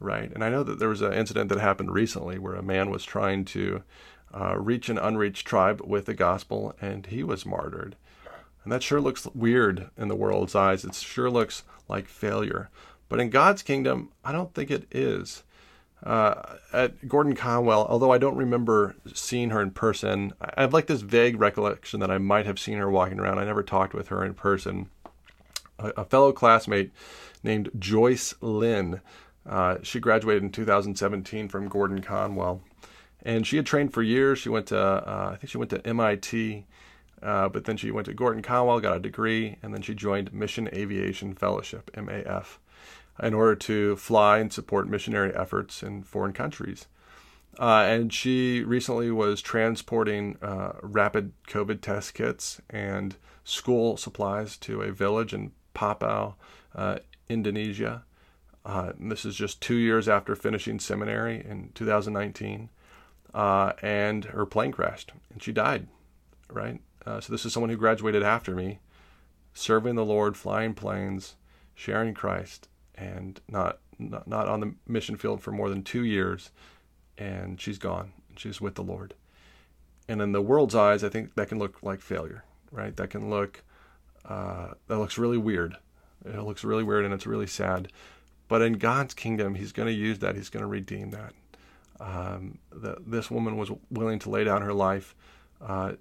[0.00, 0.30] right?
[0.32, 3.04] And I know that there was an incident that happened recently where a man was
[3.04, 3.82] trying to
[4.34, 7.96] uh, reach an unreached tribe with the gospel, and he was martyred.
[8.64, 10.84] And that sure looks weird in the world's eyes.
[10.84, 12.70] It sure looks like failure.
[13.08, 15.42] But in God's kingdom, I don't think it is.
[16.04, 20.86] Uh, at Gordon Conwell, although I don't remember seeing her in person, I have like
[20.86, 23.38] this vague recollection that I might have seen her walking around.
[23.38, 24.90] I never talked with her in person.
[25.78, 26.92] A, a fellow classmate
[27.42, 29.00] named Joyce Lin,
[29.48, 32.62] uh, she graduated in 2017 from Gordon Conwell,
[33.22, 34.38] and she had trained for years.
[34.38, 36.66] She went to, uh, I think she went to MIT,
[37.22, 40.32] uh, but then she went to Gordon Conwell, got a degree, and then she joined
[40.32, 42.58] Mission Aviation Fellowship (MAF)
[43.22, 46.86] in order to fly and support missionary efforts in foreign countries.
[47.58, 54.82] Uh, and she recently was transporting uh, rapid COVID test kits and school supplies to
[54.82, 56.34] a village in Papua,
[56.74, 58.04] uh, Indonesia.
[58.64, 62.68] Uh, this is just two years after finishing seminary in 2019.
[63.34, 65.86] Uh, and her plane crashed and she died,
[66.50, 66.80] right?
[67.04, 68.78] Uh, so this is someone who graduated after me,
[69.52, 71.36] serving the Lord, flying planes,
[71.74, 76.50] sharing Christ, and not, not, not on the mission field for more than two years.
[77.16, 78.12] And she's gone.
[78.36, 79.14] She's with the Lord.
[80.08, 82.96] And in the world's eyes, I think that can look like failure, right?
[82.96, 83.62] That can look,
[84.24, 85.76] uh, that looks really weird.
[86.24, 87.88] It looks really weird and it's really sad.
[88.48, 90.34] But in God's kingdom, He's going to use that.
[90.34, 91.34] He's going to redeem that.
[92.00, 95.14] Um, the, this woman was willing to lay down her life
[95.60, 95.92] uh,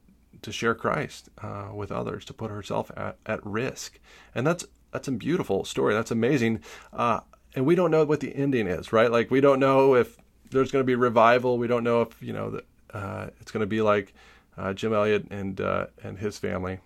[0.41, 3.99] to share Christ uh, with others, to put herself at, at risk,
[4.35, 4.65] and that's
[4.97, 5.93] that's a beautiful story.
[5.93, 6.61] That's amazing.
[6.91, 7.19] Uh,
[7.55, 9.11] and we don't know what the ending is, right?
[9.11, 10.17] Like we don't know if
[10.49, 11.59] there's going to be revival.
[11.59, 12.59] We don't know if you know
[12.91, 14.15] uh, it's going to be like
[14.57, 16.79] uh, Jim Elliot and uh, and his family.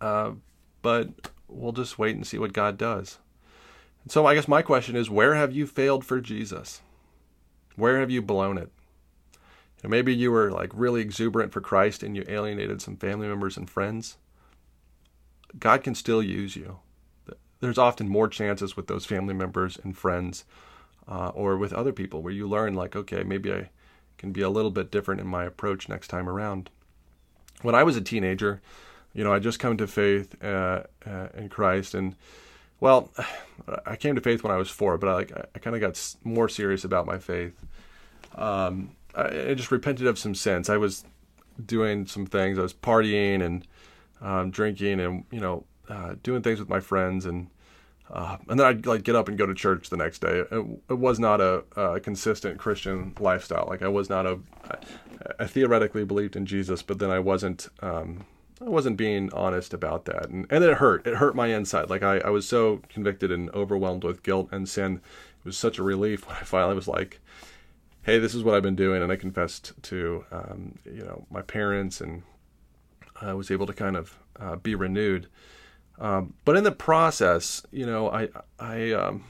[0.00, 1.08] but
[1.48, 3.18] we'll just wait and see what God does.
[4.04, 6.80] And so I guess my question is, where have you failed for Jesus?
[7.74, 8.70] Where have you blown it?
[9.32, 13.26] You know, maybe you were like really exuberant for Christ and you alienated some family
[13.26, 14.16] members and friends.
[15.58, 16.78] God can still use you.
[17.60, 20.44] There's often more chances with those family members and friends
[21.06, 23.70] uh, or with other people where you learn, like, okay, maybe I
[24.16, 26.70] can be a little bit different in my approach next time around.
[27.62, 28.60] When I was a teenager,
[29.12, 32.16] you know, I just come to faith uh, uh, in Christ, and
[32.78, 33.10] well,
[33.86, 36.16] I came to faith when I was four, but I like I kind of got
[36.24, 37.54] more serious about my faith.
[38.34, 40.70] Um, I, I, just repented of some sins.
[40.70, 41.04] I was
[41.64, 42.58] doing some things.
[42.58, 43.66] I was partying and
[44.20, 47.48] um, drinking, and you know, uh, doing things with my friends, and
[48.10, 50.44] uh, and then I'd like get up and go to church the next day.
[50.50, 53.66] It, it was not a, a, consistent Christian lifestyle.
[53.68, 54.38] Like I was not a.
[54.70, 54.76] I,
[55.40, 57.68] I theoretically believed in Jesus, but then I wasn't.
[57.82, 58.24] Um,
[58.60, 61.06] I wasn't being honest about that, and and it hurt.
[61.06, 61.88] It hurt my inside.
[61.88, 65.00] Like I, I was so convicted and overwhelmed with guilt and sin.
[65.38, 67.20] It was such a relief when I finally was like,
[68.02, 71.42] "Hey, this is what I've been doing," and I confessed to, um, you know, my
[71.42, 72.22] parents, and
[73.20, 75.28] I was able to kind of uh, be renewed.
[76.00, 79.24] Um, but in the process, you know, I, I, um,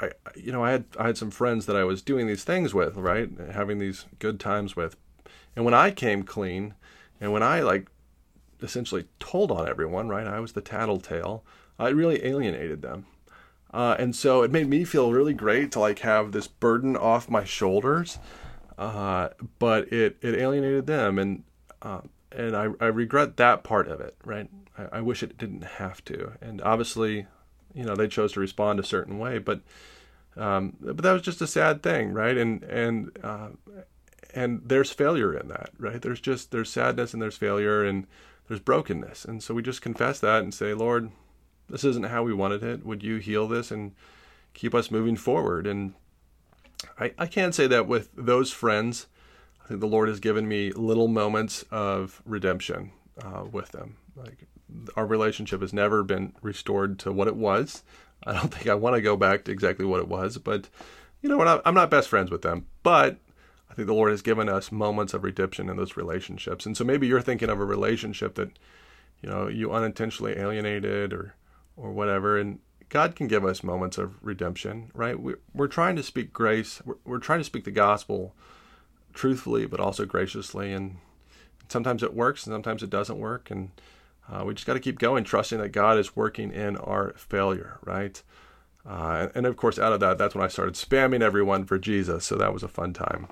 [0.00, 2.74] I, you know, I had I had some friends that I was doing these things
[2.74, 4.96] with, right, having these good times with,
[5.56, 6.74] and when I came clean
[7.20, 7.88] and when I like
[8.60, 11.44] essentially told on everyone, right, I was the tattletale,
[11.78, 13.06] I really alienated them.
[13.72, 17.30] Uh, and so it made me feel really great to like have this burden off
[17.30, 18.18] my shoulders,
[18.78, 21.42] uh, but it, it alienated them, and
[21.82, 24.16] uh, and I, I regret that part of it.
[24.24, 26.32] Right, I, I, wish it didn't have to.
[26.40, 27.26] And obviously,
[27.74, 29.60] you know, they chose to respond a certain way, but
[30.36, 32.36] um, but that was just a sad thing, right?
[32.36, 33.48] And and uh,
[34.34, 36.02] and there's failure in that right?
[36.02, 38.06] There's just there's sadness and there's failure and
[38.48, 39.24] there's brokenness.
[39.24, 41.10] And so we just confess that and say lord
[41.68, 42.84] this isn't how we wanted it.
[42.84, 43.92] Would you heal this and
[44.52, 45.66] keep us moving forward?
[45.66, 45.94] And
[46.98, 49.06] i, I can't say that with those friends
[49.64, 53.96] i think the lord has given me little moments of redemption uh, with them.
[54.16, 54.46] Like
[54.96, 57.82] our relationship has never been restored to what it was
[58.24, 60.68] i don't think i want to go back to exactly what it was but
[61.22, 63.18] you know what i'm not best friends with them but
[63.74, 66.64] I think the Lord has given us moments of redemption in those relationships.
[66.64, 68.50] And so maybe you're thinking of a relationship that,
[69.20, 71.34] you know, you unintentionally alienated or,
[71.76, 72.38] or whatever.
[72.38, 75.18] And God can give us moments of redemption, right?
[75.18, 76.80] We're, we're trying to speak grace.
[76.84, 78.32] We're, we're trying to speak the gospel
[79.12, 80.72] truthfully, but also graciously.
[80.72, 80.98] And
[81.68, 83.50] sometimes it works and sometimes it doesn't work.
[83.50, 83.70] And
[84.30, 87.78] uh, we just got to keep going, trusting that God is working in our failure,
[87.84, 88.22] right?
[88.86, 92.24] Uh, and, of course, out of that, that's when I started spamming everyone for Jesus.
[92.24, 93.28] So that was a fun time.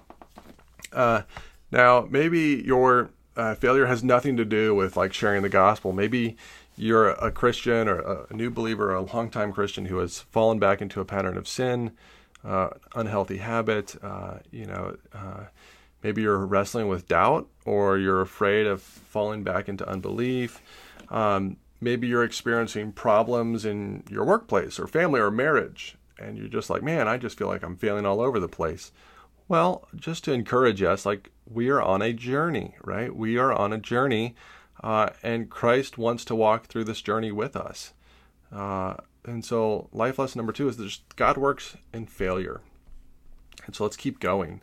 [0.93, 1.23] Uh,
[1.71, 5.93] now, maybe your uh, failure has nothing to do with like sharing the gospel.
[5.93, 6.37] Maybe
[6.77, 10.81] you're a Christian or a new believer or a longtime Christian who has fallen back
[10.81, 11.93] into a pattern of sin,
[12.45, 13.97] uh, unhealthy habit.
[14.03, 14.97] Uh, you know,
[16.03, 20.61] maybe you're wrestling with doubt or you're afraid of falling back into unbelief.
[21.11, 26.71] Um, maybe you're experiencing problems in your workplace or family or marriage, and you're just
[26.71, 28.93] like, man, I just feel like I'm failing all over the place.
[29.49, 33.15] Well, just to encourage us, like we are on a journey, right?
[33.15, 34.35] We are on a journey,
[34.83, 37.93] uh, and Christ wants to walk through this journey with us.
[38.51, 42.61] Uh, and so, life lesson number two is that God works in failure.
[43.67, 44.63] And so, let's keep going,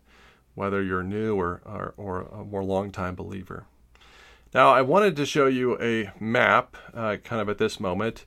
[0.60, 3.66] whether you're new or, or, or a more long time believer.
[4.54, 8.26] Now, I wanted to show you a map uh, kind of at this moment,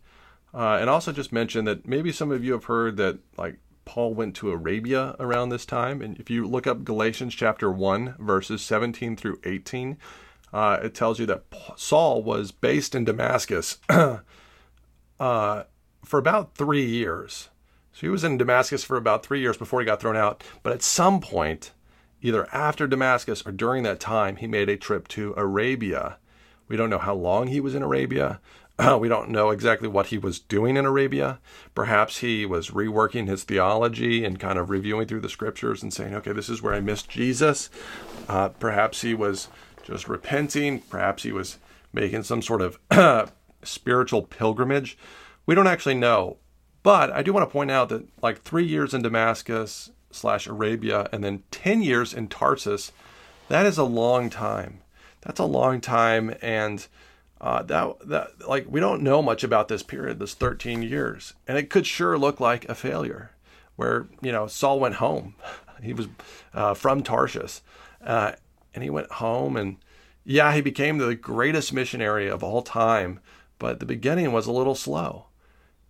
[0.55, 4.15] uh, and also just mention that maybe some of you have heard that like Paul
[4.15, 6.01] went to Arabia around this time.
[6.01, 9.99] And if you look up Galatians chapter 1, verses 17 through 18,
[10.55, 11.45] uh, it tells you that
[11.77, 15.65] Saul was based in Damascus uh,
[16.03, 17.51] for about three years.
[17.93, 20.43] So he was in Damascus for about three years before he got thrown out.
[20.63, 21.73] But at some point,
[22.23, 26.17] either after Damascus or during that time, he made a trip to Arabia.
[26.69, 28.41] We don't know how long he was in Arabia.
[28.99, 31.41] we don't know exactly what he was doing in Arabia.
[31.75, 36.15] Perhaps he was reworking his theology and kind of reviewing through the scriptures and saying,
[36.15, 37.69] okay, this is where I missed Jesus.
[38.29, 39.49] Uh, perhaps he was
[39.83, 40.81] just repenting.
[40.81, 41.59] Perhaps he was
[41.93, 43.31] making some sort of
[43.63, 44.97] spiritual pilgrimage.
[45.45, 46.39] We don't actually know.
[46.83, 51.09] But I do want to point out that like three years in Damascus slash Arabia
[51.13, 52.93] and then 10 years in Tarsus,
[53.49, 54.81] that is a long time.
[55.23, 56.35] That's a long time.
[56.41, 56.87] And
[57.43, 61.59] uh, that that like we don't know much about this period, this 13 years, and
[61.59, 63.33] it could sure look like a failure,
[63.75, 65.35] where you know Saul went home,
[65.83, 66.07] he was
[66.55, 67.63] uh, from Tarsus.
[68.05, 68.33] uh,
[68.75, 69.77] and he went home, and
[70.25, 73.21] yeah, he became the greatest missionary of all time,
[73.59, 75.27] but the beginning was a little slow,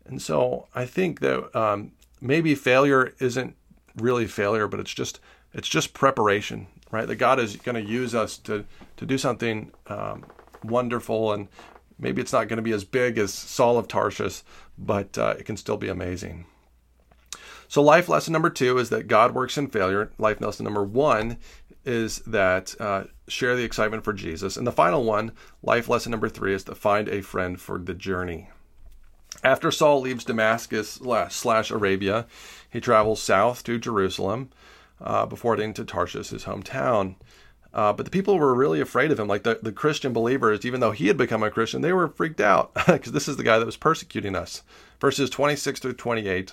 [0.07, 3.57] and so I think that um, maybe failure isn't
[3.97, 5.21] really failure, but it's just
[5.55, 7.07] it's just preparation, right?
[7.07, 8.65] That God is going to use us to
[8.97, 9.73] to do something.
[9.87, 10.25] Um,
[10.65, 11.49] wonderful, and
[11.99, 14.43] maybe it's not going to be as big as Saul of Tarshish,
[14.79, 16.47] but uh, it can still be amazing.
[17.69, 20.13] So, life lesson number two is that God works in failure.
[20.19, 21.39] Life lesson number one
[21.85, 24.57] is that uh, share the excitement for Jesus.
[24.57, 27.95] And the final one, life lesson number three, is to find a friend for the
[27.95, 28.51] journey.
[29.45, 31.01] After Saul leaves Damascus
[31.31, 32.27] slash Arabia,
[32.71, 34.51] he travels south to Jerusalem
[35.01, 37.17] uh, before heading to Tarshish, his hometown.
[37.75, 39.27] Uh, but the people were really afraid of him.
[39.27, 42.41] Like the, the Christian believers, even though he had become a Christian, they were freaked
[42.41, 44.63] out because this is the guy that was persecuting us.
[45.01, 46.53] Verses 26 through 28.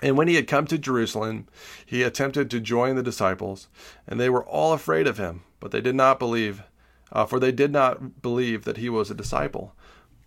[0.00, 1.48] And when he had come to Jerusalem,
[1.84, 3.66] he attempted to join the disciples,
[4.06, 6.62] and they were all afraid of him, but they did not believe,
[7.10, 9.74] uh, for they did not believe that he was a disciple.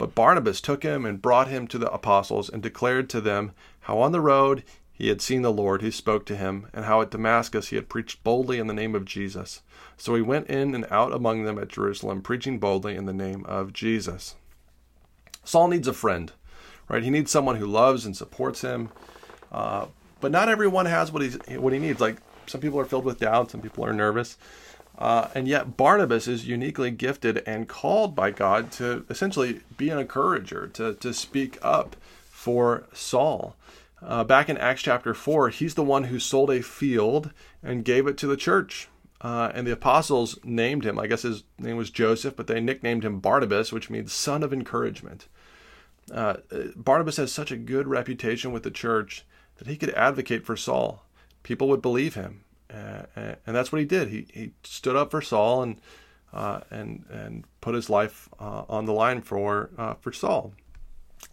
[0.02, 4.00] But Barnabas took him and brought him to the apostles and declared to them how
[4.00, 7.12] on the road he had seen the Lord who spoke to him, and how at
[7.12, 9.62] Damascus he had preached boldly in the name of Jesus.
[9.98, 13.46] So he went in and out among them at Jerusalem, preaching boldly in the name
[13.46, 14.34] of Jesus.
[15.44, 16.32] Saul needs a friend,
[16.90, 17.04] right?
[17.04, 18.90] He needs someone who loves and supports him.
[19.52, 19.86] Uh,
[20.20, 22.02] but not everyone has what, he's, what he needs.
[22.02, 24.36] Like some people are filled with doubt, some people are nervous.
[25.02, 29.98] Uh, and yet, Barnabas is uniquely gifted and called by God to essentially be an
[29.98, 31.96] encourager, to, to speak up
[32.30, 33.56] for Saul.
[34.00, 37.32] Uh, back in Acts chapter 4, he's the one who sold a field
[37.64, 38.90] and gave it to the church.
[39.22, 43.04] Uh, and the apostles named him, I guess his name was Joseph, but they nicknamed
[43.04, 45.28] him Barnabas, which means son of encouragement.
[46.14, 46.36] Uh,
[46.76, 49.26] Barnabas has such a good reputation with the church
[49.58, 51.06] that he could advocate for Saul.
[51.42, 52.44] People would believe him.
[52.74, 53.04] Uh,
[53.46, 54.08] and that's what he did.
[54.08, 55.82] He, he stood up for Saul and,
[56.34, 60.54] uh, and, and put his life uh, on the line for, uh, for Saul.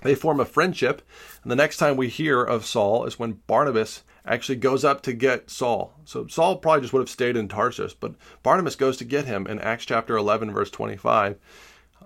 [0.03, 1.03] They form a friendship,
[1.43, 5.13] and the next time we hear of Saul is when Barnabas actually goes up to
[5.13, 5.95] get Saul.
[6.05, 9.47] So Saul probably just would have stayed in Tarsus, but Barnabas goes to get him
[9.47, 11.39] in Acts chapter 11, verse 25,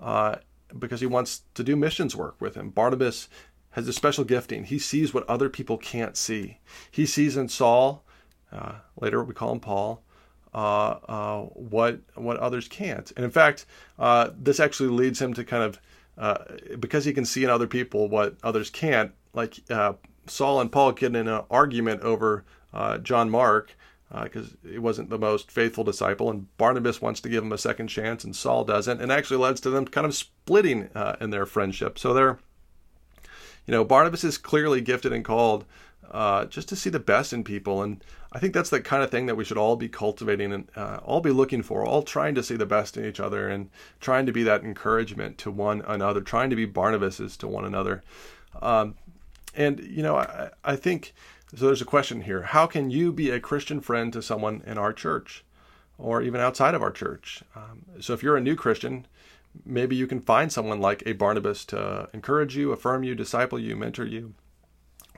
[0.00, 0.36] uh,
[0.78, 2.70] because he wants to do missions work with him.
[2.70, 3.28] Barnabas
[3.70, 4.64] has a special gifting.
[4.64, 6.58] He sees what other people can't see.
[6.90, 8.04] He sees in Saul,
[8.52, 10.02] uh, later we call him Paul,
[10.54, 13.10] uh, uh what what others can't.
[13.16, 13.66] And in fact,
[14.36, 18.36] this actually leads him to kind of because he can see in other people what
[18.42, 19.12] others can't.
[19.34, 19.58] Like
[20.26, 22.44] Saul and Paul get in an argument over
[23.02, 23.74] John Mark
[24.22, 27.58] because uh, he wasn't the most faithful disciple, and Barnabas wants to give him a
[27.58, 31.30] second chance, and Saul doesn't, and actually leads to them kind of splitting uh, in
[31.30, 31.98] their friendship.
[31.98, 32.38] So they're,
[33.66, 35.64] you know, Barnabas is clearly gifted and called
[36.10, 37.82] uh, just to see the best in people.
[37.82, 40.68] And I think that's the kind of thing that we should all be cultivating and
[40.76, 43.70] uh, all be looking for, all trying to see the best in each other and
[44.00, 48.02] trying to be that encouragement to one another, trying to be Barnabases to one another.
[48.60, 48.96] Um,
[49.54, 51.14] and, you know, I, I think
[51.54, 51.66] so.
[51.66, 54.92] There's a question here How can you be a Christian friend to someone in our
[54.92, 55.44] church
[55.98, 57.42] or even outside of our church?
[57.54, 59.06] Um, so if you're a new Christian,
[59.64, 63.76] maybe you can find someone like a Barnabas to encourage you, affirm you, disciple you,
[63.76, 64.34] mentor you.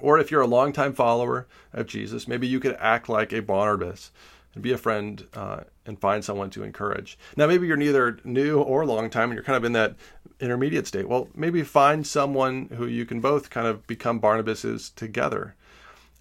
[0.01, 4.11] Or if you're a longtime follower of Jesus, maybe you could act like a Barnabas
[4.55, 7.19] and be a friend uh, and find someone to encourage.
[7.37, 9.97] Now, maybe you're neither new or long time and you're kind of in that
[10.41, 11.09] intermediate state.
[11.09, 15.55] Well, maybe find someone who you can both kind of become Barnabases together.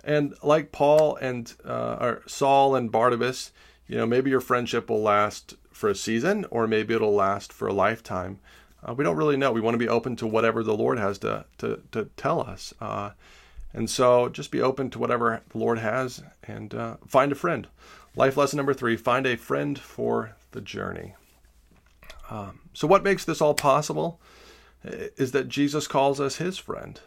[0.03, 3.51] And like Paul and uh, or Saul and Barnabas,
[3.88, 7.67] you know, maybe your friendship will last for a season or maybe it'll last for
[7.67, 8.39] a lifetime.
[8.84, 9.51] Uh, we don't really know.
[9.51, 12.74] We want to be open to whatever the Lord has to to, to tell us.
[13.74, 17.36] Uh, And so just be open to whatever the Lord has and uh, find a
[17.36, 17.67] friend.
[18.15, 21.15] Life lesson number three find a friend for the journey.
[22.30, 24.19] Um, so, what makes this all possible
[24.84, 26.99] is that Jesus calls us his friend.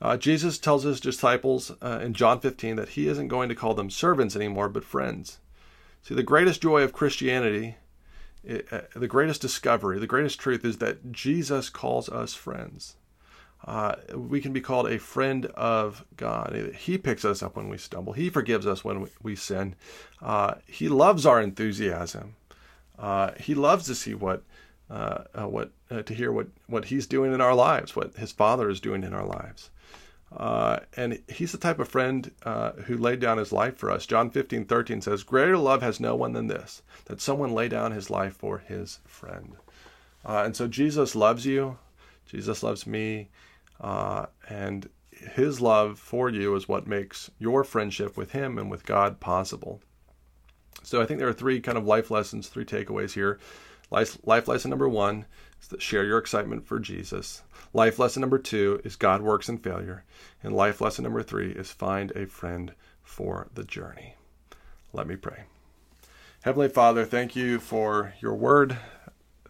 [0.00, 3.74] Uh, Jesus tells his disciples uh, in John 15 that he isn't going to call
[3.74, 5.38] them servants anymore, but friends.
[6.02, 7.76] See, the greatest joy of Christianity,
[8.42, 12.96] it, uh, the greatest discovery, the greatest truth is that Jesus calls us friends.
[13.66, 16.74] Uh, we can be called a friend of God.
[16.76, 18.12] He picks us up when we stumble.
[18.12, 19.74] He forgives us when we, we sin.
[20.20, 22.36] Uh, he loves our enthusiasm.
[22.98, 24.42] Uh, he loves to see what
[24.90, 28.32] uh, uh, what uh, to hear what what he's doing in our lives, what his
[28.32, 29.70] father is doing in our lives.
[30.96, 32.30] And he's the type of friend
[32.84, 34.04] who laid down his life for us.
[34.04, 37.92] John 15, 13 says, Greater love has no one than this, that someone lay down
[37.92, 39.56] his life for his friend.
[40.24, 41.78] And so Jesus loves you.
[42.26, 43.28] Jesus loves me.
[43.84, 48.86] Uh, and his love for you is what makes your friendship with him and with
[48.86, 49.82] God possible.
[50.82, 53.38] So I think there are three kind of life lessons, three takeaways here.
[53.90, 55.26] Life, life lesson number one
[55.60, 57.42] is that share your excitement for Jesus.
[57.74, 60.04] Life lesson number two is God works in failure.
[60.42, 62.72] And life lesson number three is find a friend
[63.02, 64.14] for the journey.
[64.94, 65.44] Let me pray.
[66.40, 68.78] Heavenly Father, thank you for your word.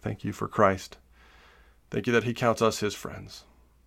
[0.01, 0.97] Thank you for Christ.
[1.89, 3.45] Thank you that he counts us his friends.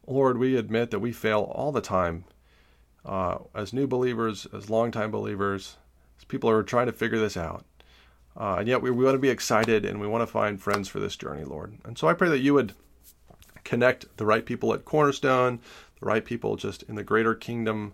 [0.08, 2.24] Lord, we admit that we fail all the time
[3.04, 5.76] uh, as new believers, as longtime believers,
[6.18, 7.64] as people are trying to figure this out.
[8.36, 10.88] Uh, and yet we, we want to be excited and we want to find friends
[10.88, 11.76] for this journey, Lord.
[11.84, 12.72] And so I pray that you would
[13.64, 15.60] connect the right people at Cornerstone,
[16.00, 17.92] the right people just in the greater kingdom,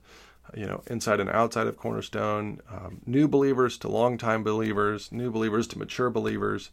[0.54, 5.66] you know, inside and outside of Cornerstone, um, new believers to longtime believers, new believers
[5.68, 6.70] to mature believers.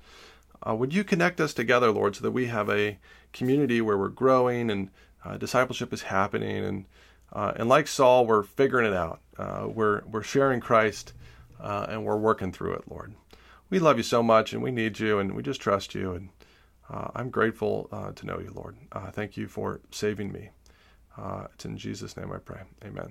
[0.67, 2.99] Uh, would you connect us together, Lord, so that we have a
[3.33, 4.91] community where we're growing and
[5.25, 6.85] uh, discipleship is happening, and
[7.33, 9.21] uh, and like Saul, we're figuring it out.
[9.37, 11.13] Uh, we're we're sharing Christ,
[11.59, 13.13] uh, and we're working through it, Lord
[13.71, 16.11] we love you so much and we need you and we just trust you.
[16.11, 16.29] And
[16.91, 18.75] uh, I'm grateful uh, to know you, Lord.
[19.13, 20.49] Thank you for saving me.
[21.53, 22.61] It's in Jesus' name I pray.
[22.85, 23.09] Amen.